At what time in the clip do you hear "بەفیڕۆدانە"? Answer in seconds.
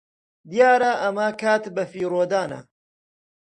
1.75-2.59